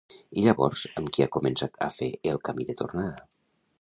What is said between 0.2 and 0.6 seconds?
I